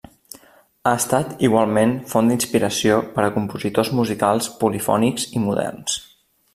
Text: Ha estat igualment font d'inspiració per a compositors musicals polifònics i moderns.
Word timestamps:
Ha 0.85 0.93
estat 0.99 1.43
igualment 1.47 1.93
font 2.13 2.33
d'inspiració 2.33 2.97
per 3.19 3.27
a 3.27 3.31
compositors 3.39 3.95
musicals 4.01 4.53
polifònics 4.65 5.31
i 5.39 5.49
moderns. 5.49 6.05